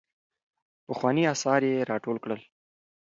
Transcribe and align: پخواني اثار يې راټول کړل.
پخواني 0.87 1.23
اثار 1.33 1.61
يې 1.69 1.87
راټول 1.91 2.17
کړل. 2.23 2.41